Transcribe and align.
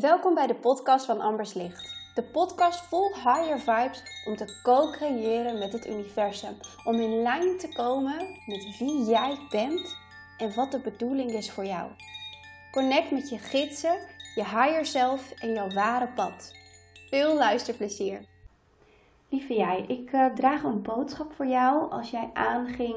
Welkom 0.00 0.34
bij 0.34 0.46
de 0.46 0.54
podcast 0.54 1.06
van 1.06 1.20
Ambers 1.20 1.54
Licht. 1.54 1.94
De 2.14 2.22
podcast 2.22 2.80
vol 2.80 3.14
higher 3.14 3.58
vibes 3.58 4.02
om 4.26 4.36
te 4.36 4.60
co-creëren 4.62 5.58
met 5.58 5.72
het 5.72 5.86
universum. 5.86 6.56
Om 6.84 6.94
in 6.94 7.22
lijn 7.22 7.58
te 7.58 7.68
komen 7.68 8.16
met 8.46 8.78
wie 8.78 9.04
jij 9.04 9.38
bent 9.50 9.96
en 10.38 10.54
wat 10.54 10.70
de 10.70 10.80
bedoeling 10.80 11.30
is 11.30 11.50
voor 11.50 11.64
jou. 11.64 11.90
Connect 12.70 13.10
met 13.10 13.28
je 13.28 13.38
gidsen, 13.38 13.98
je 14.34 14.44
higher 14.44 14.86
self 14.86 15.30
en 15.30 15.52
jouw 15.52 15.68
ware 15.68 16.08
pad. 16.14 16.54
Veel 17.10 17.34
luisterplezier. 17.36 18.24
Lieve 19.28 19.54
jij, 19.54 19.84
ik 19.88 20.12
uh, 20.12 20.26
draag 20.34 20.62
een 20.62 20.82
boodschap 20.82 21.32
voor 21.32 21.46
jou 21.46 21.90
als 21.90 22.10
jij 22.10 22.30
aanging 22.32 22.96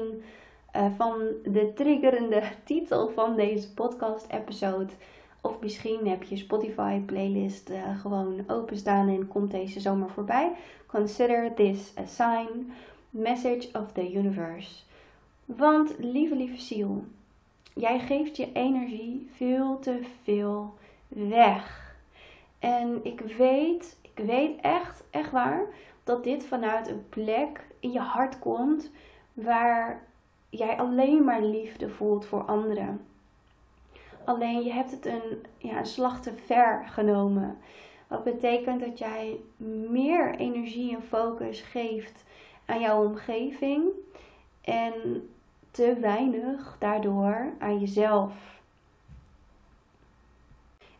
uh, 0.76 0.86
van 0.96 1.18
de 1.44 1.72
triggerende 1.74 2.42
titel 2.64 3.10
van 3.10 3.36
deze 3.36 3.74
podcast-episode 3.74 4.92
of 5.48 5.60
misschien 5.60 6.08
heb 6.08 6.22
je 6.22 6.36
Spotify 6.36 7.00
playlist 7.00 7.70
uh, 7.70 8.00
gewoon 8.00 8.44
openstaan 8.46 9.08
en 9.08 9.28
komt 9.28 9.50
deze 9.50 9.80
zomer 9.80 10.10
voorbij. 10.10 10.52
Consider 10.86 11.54
this 11.54 11.92
a 11.98 12.04
sign, 12.06 12.72
message 13.10 13.68
of 13.72 13.92
the 13.92 14.12
universe. 14.12 14.74
Want 15.44 15.94
lieve, 15.98 16.36
lieve 16.36 16.60
ziel, 16.60 17.04
jij 17.74 17.98
geeft 17.98 18.36
je 18.36 18.52
energie 18.52 19.28
veel 19.32 19.78
te 19.78 20.00
veel 20.22 20.74
weg. 21.08 21.94
En 22.58 23.00
ik 23.02 23.20
weet, 23.20 23.98
ik 24.02 24.24
weet 24.24 24.60
echt, 24.60 25.04
echt 25.10 25.30
waar, 25.30 25.66
dat 26.04 26.24
dit 26.24 26.44
vanuit 26.44 26.88
een 26.88 27.08
plek 27.08 27.66
in 27.80 27.92
je 27.92 28.00
hart 28.00 28.38
komt 28.38 28.90
waar 29.32 30.02
jij 30.48 30.76
alleen 30.78 31.24
maar 31.24 31.42
liefde 31.42 31.88
voelt 31.88 32.26
voor 32.26 32.42
anderen. 32.42 33.00
Alleen 34.26 34.62
je 34.62 34.72
hebt 34.72 34.90
het 34.90 35.06
een, 35.06 35.46
ja, 35.58 35.78
een 35.78 35.86
slag 35.86 36.20
te 36.20 36.32
ver 36.32 36.84
genomen. 36.88 37.58
Wat 38.08 38.24
betekent 38.24 38.80
dat 38.80 38.98
jij 38.98 39.40
meer 39.90 40.34
energie 40.34 40.94
en 40.94 41.02
focus 41.02 41.60
geeft 41.60 42.24
aan 42.66 42.80
jouw 42.80 43.04
omgeving 43.04 43.84
en 44.60 45.28
te 45.70 45.96
weinig 46.00 46.76
daardoor 46.78 47.52
aan 47.58 47.78
jezelf. 47.78 48.60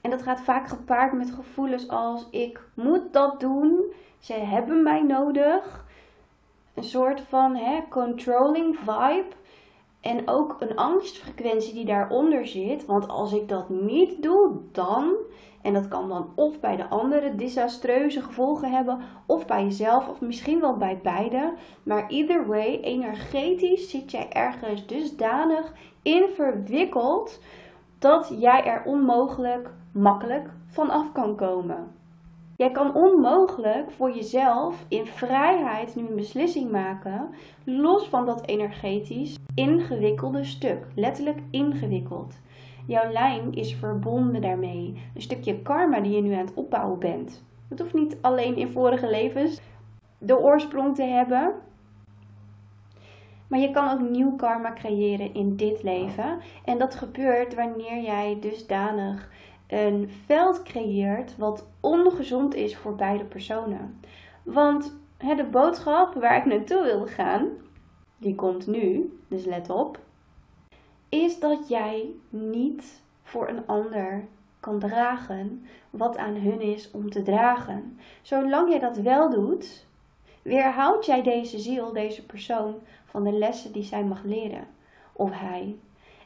En 0.00 0.10
dat 0.10 0.22
gaat 0.22 0.40
vaak 0.40 0.68
gepaard 0.68 1.12
met 1.12 1.30
gevoelens 1.30 1.88
als 1.88 2.26
ik 2.30 2.60
moet 2.74 3.12
dat 3.12 3.40
doen, 3.40 3.92
ze 4.18 4.32
hebben 4.32 4.82
mij 4.82 5.02
nodig. 5.02 5.84
Een 6.74 6.84
soort 6.84 7.20
van 7.20 7.56
hè, 7.56 7.80
controlling 7.88 8.76
vibe. 8.76 9.34
En 10.06 10.28
ook 10.28 10.56
een 10.58 10.76
angstfrequentie 10.76 11.74
die 11.74 11.84
daaronder 11.84 12.46
zit. 12.46 12.86
Want 12.86 13.08
als 13.08 13.32
ik 13.32 13.48
dat 13.48 13.68
niet 13.68 14.22
doe, 14.22 14.60
dan. 14.72 15.14
En 15.62 15.72
dat 15.72 15.88
kan 15.88 16.08
dan 16.08 16.32
of 16.34 16.60
bij 16.60 16.76
de 16.76 16.88
anderen 16.88 17.36
desastreuze 17.36 18.20
gevolgen 18.20 18.70
hebben, 18.70 18.98
of 19.26 19.46
bij 19.46 19.62
jezelf, 19.62 20.08
of 20.08 20.20
misschien 20.20 20.60
wel 20.60 20.76
bij 20.76 21.00
beide. 21.02 21.54
Maar 21.82 22.08
either 22.08 22.46
way, 22.46 22.80
energetisch 22.80 23.90
zit 23.90 24.10
jij 24.10 24.28
ergens 24.32 24.86
dusdanig 24.86 25.72
in 26.02 26.28
verwikkeld 26.34 27.40
dat 27.98 28.34
jij 28.38 28.64
er 28.64 28.82
onmogelijk 28.84 29.70
makkelijk 29.92 30.50
van 30.66 30.90
af 30.90 31.12
kan 31.12 31.36
komen. 31.36 31.94
Jij 32.56 32.70
kan 32.70 32.94
onmogelijk 32.94 33.90
voor 33.90 34.14
jezelf 34.14 34.84
in 34.88 35.06
vrijheid 35.06 35.96
nu 35.96 36.06
een 36.06 36.14
beslissing 36.14 36.70
maken, 36.70 37.28
los 37.64 38.08
van 38.08 38.26
dat 38.26 38.46
energetisch 38.46 39.38
ingewikkelde 39.54 40.44
stuk. 40.44 40.86
Letterlijk 40.94 41.38
ingewikkeld. 41.50 42.34
Jouw 42.86 43.12
lijn 43.12 43.54
is 43.54 43.74
verbonden 43.74 44.40
daarmee. 44.40 45.02
Een 45.14 45.22
stukje 45.22 45.62
karma 45.62 46.00
die 46.00 46.12
je 46.12 46.22
nu 46.22 46.32
aan 46.32 46.46
het 46.46 46.54
opbouwen 46.54 46.98
bent. 46.98 47.44
Het 47.68 47.78
hoeft 47.78 47.94
niet 47.94 48.18
alleen 48.20 48.56
in 48.56 48.68
vorige 48.68 49.10
levens 49.10 49.60
de 50.18 50.38
oorsprong 50.38 50.94
te 50.94 51.02
hebben. 51.02 51.54
Maar 53.48 53.58
je 53.58 53.70
kan 53.70 53.90
ook 53.90 54.10
nieuw 54.10 54.36
karma 54.36 54.72
creëren 54.72 55.34
in 55.34 55.56
dit 55.56 55.82
leven. 55.82 56.38
En 56.64 56.78
dat 56.78 56.94
gebeurt 56.94 57.54
wanneer 57.54 58.02
jij 58.02 58.38
dusdanig 58.40 59.28
een 59.66 60.10
veld 60.26 60.62
creëert 60.62 61.36
wat 61.36 61.66
ongezond 61.80 62.54
is 62.54 62.76
voor 62.76 62.94
beide 62.94 63.24
personen. 63.24 64.00
Want 64.42 64.96
hè, 65.16 65.34
de 65.34 65.44
boodschap 65.44 66.14
waar 66.14 66.36
ik 66.36 66.44
naartoe 66.44 66.82
wilde 66.82 67.06
gaan, 67.06 67.48
die 68.18 68.34
komt 68.34 68.66
nu, 68.66 69.18
dus 69.28 69.44
let 69.44 69.70
op, 69.70 69.98
is 71.08 71.38
dat 71.40 71.68
jij 71.68 72.10
niet 72.28 73.02
voor 73.22 73.48
een 73.48 73.66
ander 73.66 74.24
kan 74.60 74.78
dragen 74.78 75.66
wat 75.90 76.16
aan 76.16 76.34
hun 76.34 76.60
is 76.60 76.90
om 76.90 77.10
te 77.10 77.22
dragen. 77.22 77.98
Zolang 78.22 78.68
jij 78.70 78.78
dat 78.78 78.96
wel 78.96 79.30
doet, 79.30 79.86
weerhoudt 80.42 81.06
jij 81.06 81.22
deze 81.22 81.58
ziel, 81.58 81.92
deze 81.92 82.26
persoon, 82.26 82.74
van 83.04 83.24
de 83.24 83.32
lessen 83.32 83.72
die 83.72 83.82
zij 83.82 84.04
mag 84.04 84.22
leren. 84.22 84.66
Of 85.12 85.30
hij. 85.32 85.76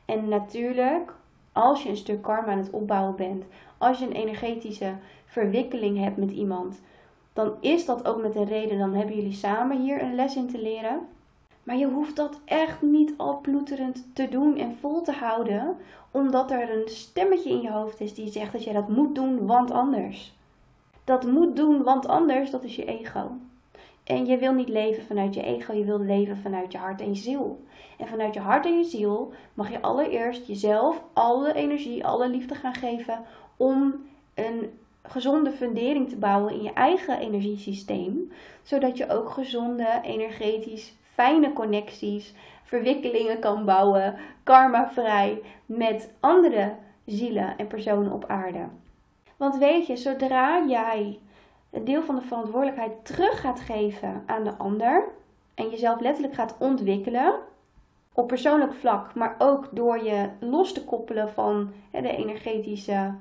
En 0.05 0.29
natuurlijk 0.29 1.13
als 1.53 1.83
je 1.83 1.89
een 1.89 1.97
stuk 1.97 2.23
karma 2.23 2.53
aan 2.53 2.59
het 2.59 2.71
opbouwen 2.71 3.17
bent, 3.17 3.45
als 3.79 3.99
je 3.99 4.07
een 4.07 4.13
energetische 4.13 4.95
verwikkeling 5.27 5.99
hebt 5.99 6.17
met 6.17 6.31
iemand, 6.31 6.81
dan 7.33 7.53
is 7.61 7.85
dat 7.85 8.07
ook 8.07 8.23
met 8.23 8.35
een 8.35 8.47
reden. 8.47 8.79
Dan 8.79 8.95
hebben 8.95 9.17
jullie 9.17 9.33
samen 9.33 9.81
hier 9.81 10.03
een 10.03 10.15
les 10.15 10.37
in 10.37 10.49
te 10.49 10.63
leren. 10.63 11.01
Maar 11.63 11.77
je 11.77 11.89
hoeft 11.89 12.17
dat 12.17 12.41
echt 12.45 12.83
niet 12.83 13.15
al 13.17 13.41
ploeterend 13.41 14.07
te 14.15 14.29
doen 14.29 14.57
en 14.57 14.77
vol 14.81 15.03
te 15.03 15.13
houden, 15.13 15.77
omdat 16.11 16.51
er 16.51 16.71
een 16.71 16.89
stemmetje 16.89 17.51
in 17.51 17.61
je 17.61 17.71
hoofd 17.71 18.01
is 18.01 18.15
die 18.15 18.31
zegt 18.31 18.53
dat 18.53 18.65
je 18.65 18.73
dat 18.73 18.89
moet 18.89 19.15
doen, 19.15 19.47
want 19.47 19.71
anders. 19.71 20.35
Dat 21.05 21.27
moet 21.27 21.57
doen, 21.57 21.83
want 21.83 22.07
anders, 22.07 22.51
dat 22.51 22.65
is 22.65 22.77
je 22.77 22.85
ego. 22.85 23.31
En 24.11 24.27
je 24.27 24.39
wil 24.39 24.53
niet 24.53 24.69
leven 24.69 25.03
vanuit 25.03 25.35
je 25.35 25.43
ego, 25.43 25.73
je 25.73 25.85
wil 25.85 26.01
leven 26.01 26.37
vanuit 26.37 26.73
je 26.73 26.79
hart 26.79 27.01
en 27.01 27.09
je 27.09 27.15
ziel. 27.15 27.65
En 27.99 28.07
vanuit 28.07 28.35
je 28.35 28.41
hart 28.41 28.67
en 28.67 28.79
je 28.79 28.85
ziel 28.85 29.33
mag 29.55 29.71
je 29.71 29.83
allereerst 29.83 30.47
jezelf 30.47 31.03
alle 31.13 31.55
energie, 31.55 32.07
alle 32.07 32.29
liefde 32.29 32.55
gaan 32.55 32.75
geven 32.75 33.25
om 33.57 33.95
een 34.35 34.71
gezonde 35.03 35.51
fundering 35.51 36.09
te 36.09 36.17
bouwen 36.17 36.53
in 36.53 36.63
je 36.63 36.73
eigen 36.73 37.19
energiesysteem. 37.19 38.33
Zodat 38.63 38.97
je 38.97 39.11
ook 39.11 39.31
gezonde, 39.31 40.01
energetisch, 40.03 40.95
fijne 41.03 41.53
connecties, 41.53 42.35
verwikkelingen 42.63 43.39
kan 43.39 43.65
bouwen, 43.65 44.17
karmavrij 44.43 45.43
met 45.67 46.13
andere 46.21 46.75
zielen 47.05 47.57
en 47.57 47.67
personen 47.67 48.13
op 48.13 48.25
aarde. 48.25 48.69
Want 49.37 49.59
weet 49.59 49.87
je, 49.87 49.97
zodra 49.97 50.67
jij 50.67 51.19
een 51.71 51.85
deel 51.85 52.03
van 52.03 52.15
de 52.15 52.21
verantwoordelijkheid 52.23 53.05
terug 53.05 53.41
gaat 53.41 53.61
geven 53.61 54.23
aan 54.27 54.45
de 54.45 54.57
ander 54.57 55.09
en 55.55 55.71
jezelf 55.71 56.01
letterlijk 56.01 56.35
gaat 56.35 56.57
ontwikkelen 56.59 57.35
op 58.13 58.27
persoonlijk 58.27 58.75
vlak, 58.75 59.15
maar 59.15 59.35
ook 59.39 59.69
door 59.73 60.05
je 60.05 60.29
los 60.41 60.73
te 60.73 60.85
koppelen 60.85 61.33
van 61.33 61.73
de 61.91 62.17
energetische 62.17 63.15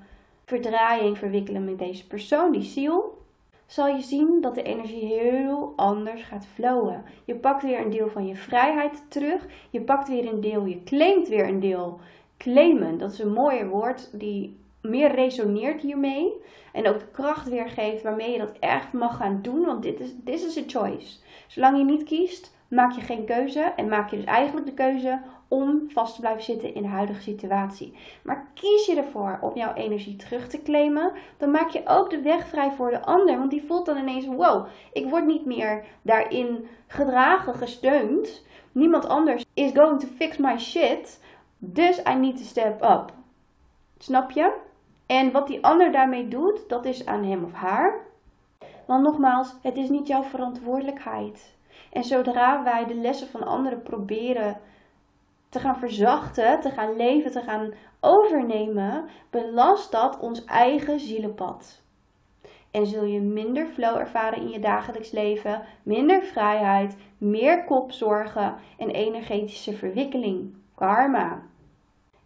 verdraaiing, 0.46 1.18
verwikkelen 1.18 1.66
met 1.66 1.80
deze 1.80 2.08
persoon, 2.08 2.52
die 2.52 2.62
ziel, 2.62 3.18
zal 3.66 3.88
je 3.88 4.02
zien 4.02 4.42
dat 4.42 4.56
de 4.56 4.64
energie 4.64 5.06
heel 5.06 5.74
anders 5.76 6.24
gaat 6.24 6.46
flowen. 6.46 7.04
Je 7.26 7.36
pakt 7.36 7.64
weer 7.64 7.80
een 7.80 7.90
deel 7.90 8.10
van 8.10 8.28
je 8.28 8.36
vrijheid 8.36 9.04
terug. 9.08 9.46
Je 9.70 9.82
pakt 9.82 10.08
weer 10.08 10.34
een 10.34 10.42
deel, 10.42 10.66
je 10.66 10.84
claimt 10.84 11.28
weer 11.28 11.48
een 11.48 11.60
deel. 11.60 12.00
Claimen, 12.38 12.98
dat 12.98 13.12
is 13.12 13.20
een 13.20 13.34
mooier 13.34 13.68
woord 13.68 14.20
die 14.20 14.58
meer 14.82 15.12
resoneert 15.16 15.82
hiermee. 15.82 16.34
En 16.74 16.88
ook 16.88 17.00
de 17.00 17.08
kracht 17.12 17.50
weergeeft 17.50 18.04
waarmee 18.04 18.32
je 18.32 18.38
dat 18.38 18.60
echt 18.60 18.94
mag 18.94 19.18
gaan 19.18 19.40
doen. 19.42 19.66
Want 19.66 19.84
dit 19.84 20.00
is, 20.00 20.16
this 20.24 20.46
is 20.46 20.58
a 20.58 20.68
choice. 20.68 21.18
Zolang 21.48 21.78
je 21.78 21.84
niet 21.84 22.04
kiest, 22.04 22.56
maak 22.68 22.92
je 22.92 23.02
geen 23.02 23.26
keuze. 23.26 23.60
En 23.60 23.88
maak 23.88 24.10
je 24.10 24.16
dus 24.16 24.26
eigenlijk 24.26 24.66
de 24.66 24.74
keuze 24.74 25.22
om 25.48 25.90
vast 25.92 26.16
te 26.16 26.22
blijven 26.22 26.44
zitten 26.44 26.74
in 26.74 26.82
de 26.82 26.88
huidige 26.88 27.22
situatie. 27.22 27.94
Maar 28.24 28.52
kies 28.54 28.86
je 28.86 28.96
ervoor 28.96 29.38
om 29.42 29.56
jouw 29.56 29.74
energie 29.74 30.16
terug 30.16 30.48
te 30.48 30.62
claimen, 30.62 31.12
dan 31.38 31.52
maak 31.52 31.70
je 31.70 31.82
ook 31.86 32.10
de 32.10 32.22
weg 32.22 32.48
vrij 32.48 32.72
voor 32.72 32.90
de 32.90 33.02
ander. 33.02 33.38
Want 33.38 33.52
die 33.52 33.66
voelt 33.68 33.86
dan 33.86 33.98
ineens: 33.98 34.26
wow, 34.26 34.68
ik 34.94 35.10
word 35.10 35.26
niet 35.26 35.46
meer 35.46 35.86
daarin 36.02 36.68
gedragen, 36.88 37.56
gesteund. 37.56 38.46
Niemand 38.72 39.08
anders 39.08 39.46
is 39.54 39.72
going 39.74 40.00
to 40.00 40.08
fix 40.08 40.38
my 40.38 40.58
shit. 40.58 41.24
Dus 41.58 42.02
I 42.08 42.14
need 42.14 42.38
to 42.38 42.44
step 42.44 42.84
up. 42.84 43.14
Snap 43.98 44.32
je? 44.32 44.54
En 45.10 45.32
wat 45.32 45.48
die 45.48 45.64
ander 45.64 45.92
daarmee 45.92 46.28
doet, 46.28 46.70
dat 46.70 46.86
is 46.86 47.06
aan 47.06 47.24
hem 47.24 47.44
of 47.44 47.54
haar. 47.54 48.06
Want 48.86 49.04
nogmaals, 49.04 49.56
het 49.62 49.78
is 49.78 49.90
niet 49.90 50.08
jouw 50.08 50.24
verantwoordelijkheid. 50.24 51.56
En 51.92 52.04
zodra 52.04 52.64
wij 52.64 52.86
de 52.86 52.96
lessen 52.96 53.28
van 53.28 53.44
anderen 53.44 53.82
proberen 53.82 54.58
te 55.50 55.60
gaan 55.60 55.80
verzachten, 55.80 56.60
te 56.60 56.70
gaan 56.70 56.96
leven, 56.96 57.32
te 57.32 57.42
gaan 57.42 57.74
overnemen, 58.00 59.06
belast 59.30 59.92
dat 59.92 60.20
ons 60.20 60.46
eigen 60.46 61.00
zielenpad. 61.00 61.82
En 62.72 62.88
zul 62.88 63.04
je 63.04 63.22
minder 63.22 63.66
flow 63.66 63.98
ervaren 63.98 64.42
in 64.42 64.50
je 64.50 64.60
dagelijks 64.60 65.12
leven, 65.12 65.64
minder 65.84 66.22
vrijheid, 66.22 66.98
meer 67.18 67.64
kopzorgen 67.64 68.56
en 68.78 68.90
energetische 68.90 69.74
verwikkeling, 69.74 70.56
karma. 70.76 71.42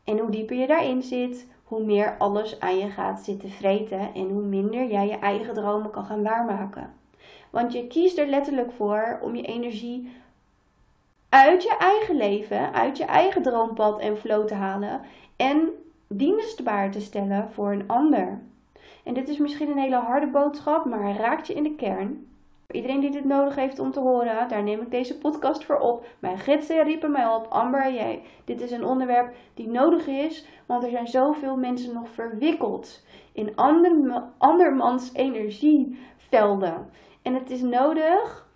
En 0.03 0.17
hoe 0.17 0.31
dieper 0.31 0.55
je 0.55 0.67
daarin 0.67 1.01
zit, 1.01 1.51
hoe 1.73 1.83
meer 1.83 2.15
alles 2.17 2.59
aan 2.59 2.77
je 2.77 2.89
gaat 2.89 3.19
zitten 3.19 3.49
vreten 3.49 4.13
en 4.13 4.29
hoe 4.29 4.41
minder 4.41 4.87
jij 4.87 5.07
je 5.07 5.17
eigen 5.17 5.53
dromen 5.53 5.91
kan 5.91 6.05
gaan 6.05 6.23
waarmaken. 6.23 6.93
Want 7.49 7.73
je 7.73 7.87
kiest 7.87 8.17
er 8.17 8.27
letterlijk 8.27 8.71
voor 8.71 9.19
om 9.21 9.35
je 9.35 9.41
energie 9.41 10.11
uit 11.29 11.63
je 11.63 11.75
eigen 11.77 12.15
leven, 12.15 12.73
uit 12.73 12.97
je 12.97 13.05
eigen 13.05 13.41
droompad 13.41 13.99
en 13.99 14.17
flow 14.17 14.47
te 14.47 14.53
halen 14.53 15.01
en 15.35 15.69
dienstbaar 16.07 16.91
te 16.91 17.01
stellen 17.01 17.51
voor 17.51 17.71
een 17.71 17.87
ander. 17.87 18.41
En 19.03 19.13
dit 19.13 19.29
is 19.29 19.37
misschien 19.37 19.69
een 19.69 19.77
hele 19.77 19.95
harde 19.99 20.27
boodschap, 20.27 20.85
maar 20.85 21.15
raakt 21.15 21.47
je 21.47 21.53
in 21.53 21.63
de 21.63 21.75
kern. 21.75 22.27
Iedereen 22.71 22.99
die 22.99 23.11
dit 23.11 23.25
nodig 23.25 23.55
heeft 23.55 23.79
om 23.79 23.91
te 23.91 23.99
horen, 23.99 24.47
daar 24.47 24.63
neem 24.63 24.81
ik 24.81 24.91
deze 24.91 25.17
podcast 25.17 25.65
voor 25.65 25.79
op. 25.79 26.05
Mijn 26.19 26.37
gidsen 26.37 26.83
riepen 26.83 27.11
mij 27.11 27.27
op, 27.27 27.45
Amber, 27.49 27.93
jij, 27.93 28.23
dit 28.45 28.61
is 28.61 28.71
een 28.71 28.85
onderwerp 28.85 29.35
die 29.53 29.67
nodig 29.67 30.07
is, 30.07 30.47
want 30.65 30.83
er 30.83 30.89
zijn 30.89 31.07
zoveel 31.07 31.57
mensen 31.57 31.93
nog 31.93 32.09
verwikkeld 32.09 33.05
in 33.33 33.55
ander, 33.55 34.23
andermans 34.37 35.13
energievelden. 35.13 36.89
En 37.21 37.33
het 37.33 37.49
is 37.49 37.61
nodig, 37.61 38.47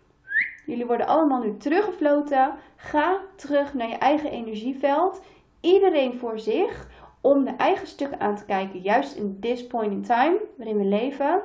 jullie 0.65 0.85
worden 0.85 1.07
allemaal 1.07 1.41
nu 1.41 1.57
teruggefloten, 1.57 2.53
ga 2.75 3.19
terug 3.35 3.73
naar 3.73 3.89
je 3.89 3.97
eigen 3.97 4.31
energieveld, 4.31 5.21
iedereen 5.61 6.17
voor 6.17 6.39
zich, 6.39 6.89
om 7.21 7.43
de 7.43 7.55
eigen 7.57 7.87
stukken 7.87 8.19
aan 8.19 8.35
te 8.35 8.45
kijken, 8.45 8.79
juist 8.79 9.15
in 9.15 9.37
this 9.39 9.67
point 9.67 9.91
in 9.91 10.03
time 10.03 10.41
waarin 10.57 10.77
we 10.77 10.83
leven 10.83 11.41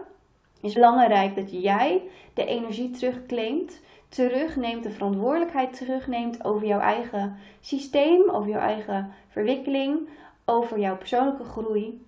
is 0.63 0.75
belangrijk 0.75 1.35
dat 1.35 1.51
jij 1.51 2.11
de 2.35 2.45
energie 2.45 2.91
terugclaimt, 2.91 3.81
terugneemt, 4.09 4.83
de 4.83 4.91
verantwoordelijkheid 4.91 5.77
terugneemt 5.77 6.45
over 6.45 6.67
jouw 6.67 6.81
eigen 6.81 7.37
systeem, 7.61 8.31
over 8.31 8.51
jouw 8.51 8.61
eigen 8.61 9.13
verwikkeling, 9.29 10.09
over 10.45 10.79
jouw 10.79 10.97
persoonlijke 10.97 11.45
groei 11.45 12.05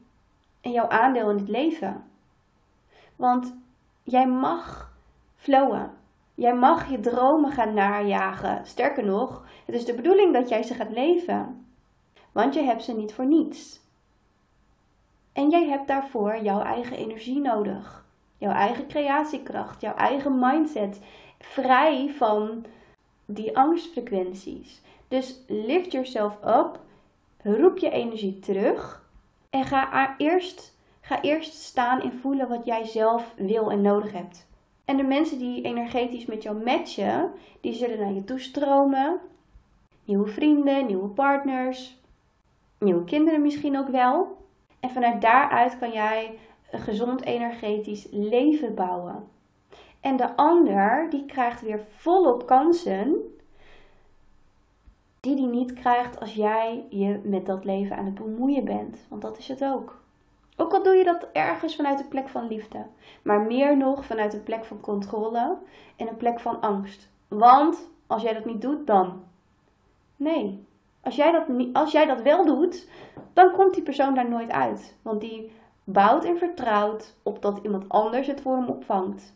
en 0.61 0.71
jouw 0.71 0.89
aandeel 0.89 1.31
in 1.31 1.37
het 1.37 1.49
leven. 1.49 2.05
Want 3.17 3.55
jij 4.03 4.27
mag 4.27 4.93
flowen. 5.37 5.93
Jij 6.35 6.55
mag 6.55 6.91
je 6.91 7.01
dromen 7.01 7.51
gaan 7.51 7.75
najagen. 7.75 8.67
Sterker 8.67 9.05
nog, 9.05 9.47
het 9.65 9.75
is 9.75 9.85
de 9.85 9.95
bedoeling 9.95 10.33
dat 10.33 10.49
jij 10.49 10.63
ze 10.63 10.75
gaat 10.75 10.91
leven. 10.91 11.67
Want 12.33 12.55
je 12.55 12.63
hebt 12.63 12.83
ze 12.83 12.97
niet 12.97 13.15
voor 13.15 13.27
niets. 13.27 13.81
En 15.33 15.51
jij 15.51 15.69
hebt 15.69 15.89
daarvoor 15.89 16.43
jouw 16.43 16.61
eigen 16.61 16.97
energie 16.97 17.41
nodig 17.41 18.04
jouw 18.39 18.53
eigen 18.53 18.87
creatiekracht, 18.87 19.81
jouw 19.81 19.95
eigen 19.95 20.39
mindset, 20.39 21.01
vrij 21.39 22.13
van 22.17 22.65
die 23.27 23.57
angstfrequenties. 23.57 24.83
Dus 25.09 25.41
lift 25.47 25.93
yourself 25.93 26.39
up, 26.45 26.81
roep 27.43 27.79
je 27.79 27.91
energie 27.91 28.39
terug 28.39 29.03
en 29.51 29.65
ga 29.65 30.15
eerst, 30.19 30.79
ga 31.01 31.23
eerst 31.23 31.53
staan 31.53 32.01
en 32.01 32.13
voelen 32.13 32.49
wat 32.49 32.65
jij 32.65 32.85
zelf 32.85 33.35
wil 33.37 33.71
en 33.71 33.81
nodig 33.81 34.13
hebt. 34.13 34.47
En 34.85 34.97
de 34.97 35.03
mensen 35.03 35.39
die 35.39 35.63
energetisch 35.63 36.27
met 36.27 36.43
jou 36.43 36.65
matchen, 36.65 37.33
die 37.61 37.73
zullen 37.73 37.99
naar 37.99 38.13
je 38.13 38.25
toestromen. 38.25 39.21
Nieuwe 40.05 40.27
vrienden, 40.27 40.87
nieuwe 40.87 41.09
partners, 41.09 41.97
nieuwe 42.79 43.05
kinderen 43.05 43.43
misschien 43.43 43.79
ook 43.79 43.89
wel. 43.89 44.37
En 44.81 44.91
vanuit 44.91 45.21
daaruit 45.21 45.79
kan 45.79 45.93
jij 45.93 46.39
een 46.75 46.81
gezond 46.81 47.25
energetisch 47.25 48.07
leven 48.11 48.75
bouwen. 48.75 49.29
En 50.01 50.17
de 50.17 50.37
ander 50.37 51.07
die 51.11 51.25
krijgt 51.27 51.61
weer 51.61 51.81
volop 51.97 52.47
kansen 52.47 53.35
die 55.21 55.37
die 55.37 55.47
niet 55.47 55.73
krijgt 55.73 56.21
als 56.21 56.35
jij 56.35 56.85
je 56.89 57.21
met 57.23 57.47
dat 57.47 57.65
leven 57.65 57.97
aan 57.97 58.05
het 58.05 58.15
bemoeien 58.15 58.65
bent. 58.65 59.07
Want 59.09 59.23
dat 59.23 59.39
is 59.39 59.49
het 59.49 59.65
ook. 59.65 60.03
Ook 60.57 60.73
al 60.73 60.83
doe 60.83 60.95
je 60.95 61.05
dat 61.05 61.29
ergens 61.33 61.77
vanuit 61.77 62.01
een 62.01 62.09
plek 62.09 62.29
van 62.29 62.47
liefde, 62.47 62.87
maar 63.23 63.41
meer 63.41 63.77
nog 63.77 64.05
vanuit 64.05 64.35
een 64.35 64.43
plek 64.43 64.65
van 64.65 64.81
controle 64.81 65.57
en 65.97 66.09
een 66.09 66.17
plek 66.17 66.41
van 66.41 66.61
angst. 66.61 67.11
Want 67.29 67.89
als 68.07 68.23
jij 68.23 68.33
dat 68.33 68.45
niet 68.45 68.61
doet, 68.61 68.87
dan. 68.87 69.23
Nee. 70.17 70.67
Als 71.01 71.17
jij 71.17 71.33
dat, 71.33 71.47
als 71.73 71.93
jij 71.93 72.07
dat 72.07 72.23
wel 72.23 72.45
doet, 72.45 72.89
dan 73.33 73.53
komt 73.53 73.75
die 73.75 73.83
persoon 73.83 74.15
daar 74.15 74.29
nooit 74.29 74.51
uit. 74.51 74.97
Want 75.03 75.21
die 75.21 75.51
bouwt 75.85 76.25
en 76.25 76.39
vertrouwt 76.39 77.15
op 77.23 77.43
dat 77.43 77.59
iemand 77.63 77.89
anders 77.89 78.27
het 78.27 78.41
voor 78.41 78.57
hem 78.57 78.69
opvangt. 78.69 79.35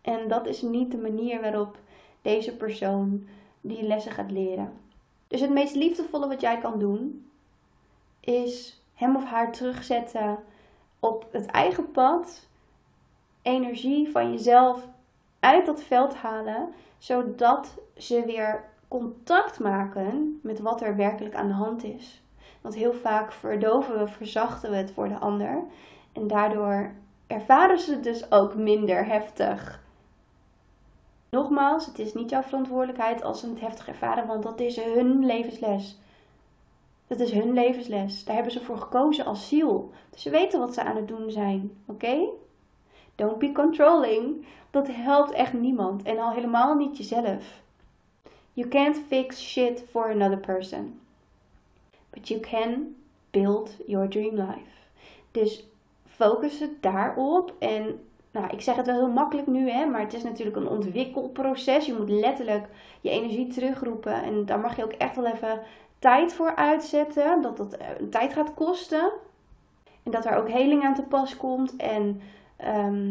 En 0.00 0.28
dat 0.28 0.46
is 0.46 0.62
niet 0.62 0.90
de 0.90 0.98
manier 0.98 1.40
waarop 1.40 1.78
deze 2.22 2.56
persoon 2.56 3.26
die 3.60 3.82
lessen 3.82 4.12
gaat 4.12 4.30
leren. 4.30 4.72
Dus 5.28 5.40
het 5.40 5.50
meest 5.50 5.74
liefdevolle 5.74 6.28
wat 6.28 6.40
jij 6.40 6.58
kan 6.58 6.78
doen, 6.78 7.30
is 8.20 8.82
hem 8.94 9.16
of 9.16 9.24
haar 9.24 9.52
terugzetten 9.52 10.38
op 11.00 11.26
het 11.30 11.46
eigen 11.46 11.90
pad, 11.90 12.46
energie 13.42 14.10
van 14.10 14.30
jezelf 14.30 14.88
uit 15.40 15.66
dat 15.66 15.82
veld 15.82 16.14
halen, 16.14 16.72
zodat 16.98 17.74
ze 17.96 18.24
weer 18.24 18.68
contact 18.88 19.58
maken 19.58 20.40
met 20.42 20.60
wat 20.60 20.80
er 20.80 20.96
werkelijk 20.96 21.34
aan 21.34 21.48
de 21.48 21.54
hand 21.54 21.84
is. 21.84 22.22
Want 22.60 22.74
heel 22.74 22.92
vaak 22.92 23.32
verdoven 23.32 23.98
we, 23.98 24.08
verzachten 24.08 24.70
we 24.70 24.76
het 24.76 24.92
voor 24.92 25.08
de 25.08 25.18
ander. 25.18 25.62
En 26.12 26.26
daardoor 26.26 26.94
ervaren 27.26 27.78
ze 27.78 27.92
het 27.92 28.04
dus 28.04 28.32
ook 28.32 28.54
minder 28.54 29.06
heftig. 29.06 29.80
Nogmaals, 31.30 31.86
het 31.86 31.98
is 31.98 32.14
niet 32.14 32.30
jouw 32.30 32.42
verantwoordelijkheid 32.42 33.22
als 33.22 33.40
ze 33.40 33.48
het 33.48 33.60
heftig 33.60 33.88
ervaren, 33.88 34.26
want 34.26 34.42
dat 34.42 34.60
is 34.60 34.76
hun 34.76 35.26
levensles. 35.26 35.98
Dat 37.06 37.20
is 37.20 37.32
hun 37.32 37.52
levensles. 37.52 38.24
Daar 38.24 38.34
hebben 38.34 38.52
ze 38.52 38.60
voor 38.60 38.78
gekozen 38.78 39.24
als 39.24 39.48
ziel. 39.48 39.90
Dus 40.10 40.22
ze 40.22 40.30
weten 40.30 40.60
wat 40.60 40.74
ze 40.74 40.82
aan 40.82 40.96
het 40.96 41.08
doen 41.08 41.30
zijn. 41.30 41.70
Oké? 41.86 42.28
Don't 43.14 43.38
be 43.38 43.52
controlling. 43.52 44.46
Dat 44.70 44.88
helpt 44.90 45.30
echt 45.32 45.52
niemand. 45.52 46.02
En 46.02 46.18
al 46.18 46.30
helemaal 46.30 46.74
niet 46.74 46.96
jezelf. 46.96 47.60
You 48.52 48.68
can't 48.68 48.96
fix 49.06 49.42
shit 49.42 49.84
for 49.90 50.10
another 50.10 50.38
person. 50.38 51.00
But 52.10 52.28
you 52.28 52.40
can 52.40 52.94
build 53.30 53.76
your 53.86 54.08
dream 54.08 54.34
life. 54.34 54.70
Dus 55.30 55.64
focus 56.06 56.60
het 56.60 56.82
daarop. 56.82 57.54
En 57.58 58.00
nou, 58.30 58.46
ik 58.50 58.60
zeg 58.60 58.76
het 58.76 58.86
wel 58.86 58.94
heel 58.94 59.10
makkelijk 59.12 59.46
nu, 59.46 59.70
hè, 59.70 59.86
maar 59.86 60.00
het 60.00 60.14
is 60.14 60.22
natuurlijk 60.22 60.56
een 60.56 60.68
ontwikkelproces. 60.68 61.86
Je 61.86 61.94
moet 61.94 62.10
letterlijk 62.10 62.68
je 63.00 63.10
energie 63.10 63.46
terugroepen. 63.46 64.22
En 64.22 64.46
daar 64.46 64.60
mag 64.60 64.76
je 64.76 64.84
ook 64.84 64.92
echt 64.92 65.16
wel 65.16 65.26
even 65.26 65.60
tijd 65.98 66.32
voor 66.32 66.56
uitzetten. 66.56 67.42
Dat 67.42 67.56
dat 67.56 67.72
eh, 67.72 67.86
tijd 68.10 68.32
gaat 68.32 68.54
kosten. 68.54 69.12
En 70.02 70.10
dat 70.10 70.24
er 70.24 70.36
ook 70.36 70.48
heling 70.48 70.84
aan 70.84 70.94
te 70.94 71.02
pas 71.02 71.36
komt. 71.36 71.76
En 71.76 72.20
ehm, 72.56 73.10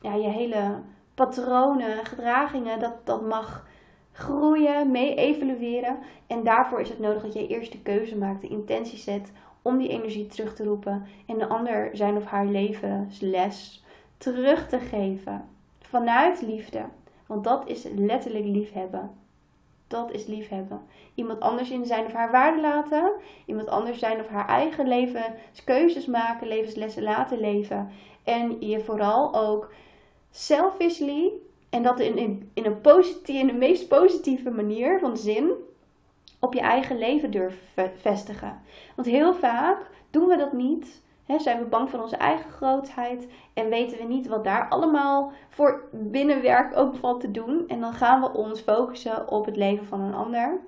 ja, 0.00 0.14
je 0.14 0.28
hele 0.28 0.80
patronen, 1.14 2.04
gedragingen, 2.04 2.78
dat, 2.78 2.94
dat 3.04 3.22
mag 3.22 3.66
groeien, 4.14 4.90
mee 4.90 5.14
evalueren. 5.14 5.98
En 6.26 6.44
daarvoor 6.44 6.80
is 6.80 6.88
het 6.88 6.98
nodig 6.98 7.22
dat 7.22 7.32
jij 7.32 7.46
eerst 7.46 7.72
de 7.72 7.82
keuze 7.82 8.16
maakt, 8.16 8.40
de 8.40 8.48
intentie 8.48 8.98
zet 8.98 9.32
om 9.62 9.78
die 9.78 9.88
energie 9.88 10.26
terug 10.26 10.54
te 10.54 10.64
roepen 10.64 11.06
en 11.26 11.38
de 11.38 11.46
ander 11.46 11.90
zijn 11.92 12.16
of 12.16 12.24
haar 12.24 12.46
levensles 12.46 13.84
terug 14.18 14.68
te 14.68 14.78
geven. 14.78 15.48
Vanuit 15.80 16.42
liefde. 16.42 16.84
Want 17.26 17.44
dat 17.44 17.68
is 17.68 17.86
letterlijk 17.94 18.44
liefhebben. 18.44 19.10
Dat 19.86 20.12
is 20.12 20.26
liefhebben. 20.26 20.80
Iemand 21.14 21.40
anders 21.40 21.70
in 21.70 21.86
zijn 21.86 22.04
of 22.04 22.12
haar 22.12 22.30
waarde 22.30 22.60
laten. 22.60 23.12
Iemand 23.46 23.68
anders 23.68 23.98
zijn 23.98 24.20
of 24.20 24.28
haar 24.28 24.48
eigen 24.48 24.88
levenskeuzes 24.88 26.06
maken, 26.06 26.48
levenslessen 26.48 27.02
laten 27.02 27.40
leven. 27.40 27.90
En 28.24 28.60
je 28.60 28.80
vooral 28.80 29.34
ook 29.34 29.72
selfishly 30.30 31.32
en 31.74 31.82
dat 31.82 32.00
in, 32.00 32.16
in, 32.54 32.64
een 32.64 32.80
positieve, 32.80 33.40
in 33.40 33.46
de 33.46 33.52
meest 33.52 33.88
positieve 33.88 34.50
manier 34.50 34.98
van 34.98 35.16
zin 35.16 35.52
op 36.40 36.54
je 36.54 36.60
eigen 36.60 36.98
leven 36.98 37.30
durven 37.30 37.92
vestigen. 37.96 38.60
Want 38.96 39.08
heel 39.08 39.34
vaak 39.34 39.90
doen 40.10 40.26
we 40.28 40.36
dat 40.36 40.52
niet. 40.52 41.02
zijn 41.38 41.58
we 41.58 41.64
bang 41.64 41.90
voor 41.90 42.00
onze 42.02 42.16
eigen 42.16 42.50
grootheid 42.50 43.28
en 43.54 43.68
weten 43.68 43.98
we 43.98 44.04
niet 44.04 44.26
wat 44.26 44.44
daar 44.44 44.68
allemaal 44.68 45.32
voor 45.48 45.88
binnenwerk 45.92 46.76
ook 46.76 46.96
valt 46.96 47.20
te 47.20 47.30
doen. 47.30 47.64
En 47.68 47.80
dan 47.80 47.92
gaan 47.92 48.20
we 48.20 48.32
ons 48.32 48.60
focussen 48.60 49.28
op 49.28 49.44
het 49.46 49.56
leven 49.56 49.86
van 49.86 50.00
een 50.00 50.14
ander. 50.14 50.60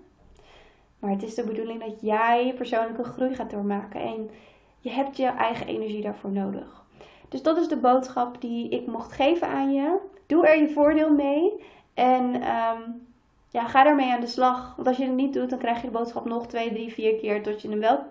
Maar 0.99 1.11
het 1.11 1.23
is 1.23 1.35
de 1.35 1.45
bedoeling 1.45 1.85
dat 1.85 2.01
jij 2.01 2.55
persoonlijke 2.57 3.05
groei 3.05 3.35
gaat 3.35 3.51
doormaken 3.51 4.01
en 4.01 4.31
je 4.79 4.91
hebt 4.91 5.17
je 5.17 5.27
eigen 5.27 5.67
energie 5.67 6.03
daarvoor 6.03 6.31
nodig. 6.31 6.86
Dus 7.29 7.43
dat 7.43 7.57
is 7.57 7.69
de 7.69 7.77
boodschap 7.77 8.41
die 8.41 8.69
ik 8.69 8.87
mocht 8.87 9.13
geven 9.13 9.49
aan 9.49 9.73
je. 9.73 9.99
Doe 10.27 10.47
er 10.47 10.61
je 10.61 10.69
voordeel 10.69 11.15
mee. 11.15 11.65
En 11.95 12.35
um, 12.35 13.07
ja, 13.51 13.67
ga 13.67 13.87
ermee 13.87 14.13
aan 14.13 14.21
de 14.21 14.27
slag. 14.27 14.75
Want 14.77 14.89
als 14.89 14.97
je 14.97 15.05
het 15.05 15.15
niet 15.15 15.33
doet, 15.33 15.51
dan 15.51 15.59
krijg 15.59 15.81
je 15.81 15.87
de 15.87 15.99
boodschap 15.99 16.25
nog 16.25 16.47
twee, 16.47 16.73
drie, 16.73 16.93
vier 16.93 17.17
keer 17.17 17.43
tot 17.43 17.63
je 17.63 17.69
hem 17.69 17.81
wel, 17.81 18.05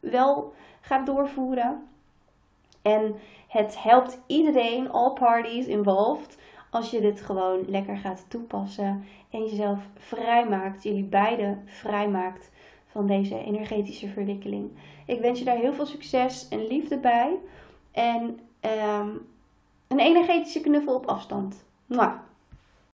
wel 0.00 0.52
gaat 0.80 1.06
doorvoeren. 1.06 1.86
En 2.82 3.14
het 3.48 3.82
helpt 3.82 4.20
iedereen, 4.26 4.90
all 4.90 5.12
parties 5.12 5.66
involved, 5.66 6.38
als 6.70 6.90
je 6.90 7.00
dit 7.00 7.20
gewoon 7.20 7.64
lekker 7.68 7.96
gaat 7.96 8.24
toepassen 8.28 9.04
en 9.30 9.44
jezelf 9.44 9.78
vrijmaakt, 9.94 10.82
jullie 10.82 11.04
beiden 11.04 11.62
vrijmaakt 11.64 12.50
van 12.86 13.06
deze 13.06 13.38
energetische 13.44 14.08
verwikkeling. 14.08 14.70
Ik 15.06 15.20
wens 15.20 15.38
je 15.38 15.44
daar 15.44 15.56
heel 15.56 15.72
veel 15.72 15.86
succes 15.86 16.48
en 16.48 16.66
liefde 16.66 16.98
bij. 16.98 17.38
En 17.92 18.38
ehm, 18.62 19.08
een 19.88 19.98
energetische 19.98 20.60
knuffel 20.60 20.94
op 20.94 21.06
afstand. 21.06 21.64
Mwah. 21.86 22.14